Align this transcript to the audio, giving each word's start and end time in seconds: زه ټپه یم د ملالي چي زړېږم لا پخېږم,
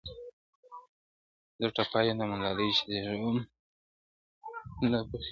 زه 1.61 1.67
ټپه 1.75 1.99
یم 2.07 2.17
د 2.19 2.21
ملالي 2.31 2.69
چي 2.77 2.83
زړېږم 3.05 3.37
لا 4.91 4.99
پخېږم, 5.09 5.27